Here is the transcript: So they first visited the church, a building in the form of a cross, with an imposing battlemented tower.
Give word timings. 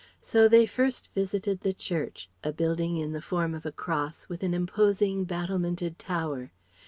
So 0.23 0.47
they 0.47 0.65
first 0.65 1.13
visited 1.13 1.59
the 1.61 1.73
church, 1.73 2.27
a 2.43 2.51
building 2.51 2.97
in 2.97 3.11
the 3.11 3.21
form 3.21 3.53
of 3.53 3.67
a 3.67 3.71
cross, 3.71 4.27
with 4.27 4.41
an 4.41 4.55
imposing 4.55 5.25
battlemented 5.25 5.99
tower. 5.99 6.51